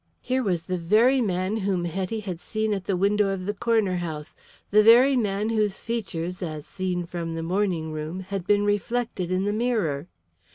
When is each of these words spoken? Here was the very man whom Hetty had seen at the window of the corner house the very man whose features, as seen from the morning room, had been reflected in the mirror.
Here 0.23 0.41
was 0.41 0.63
the 0.63 0.79
very 0.79 1.21
man 1.21 1.57
whom 1.57 1.85
Hetty 1.85 2.21
had 2.21 2.39
seen 2.39 2.73
at 2.73 2.85
the 2.85 2.97
window 2.97 3.29
of 3.29 3.45
the 3.45 3.53
corner 3.53 3.97
house 3.97 4.35
the 4.71 4.81
very 4.81 5.15
man 5.15 5.49
whose 5.49 5.81
features, 5.83 6.41
as 6.41 6.65
seen 6.65 7.05
from 7.05 7.35
the 7.35 7.43
morning 7.43 7.91
room, 7.91 8.21
had 8.21 8.47
been 8.47 8.65
reflected 8.65 9.29
in 9.29 9.43
the 9.45 9.53
mirror. 9.53 10.07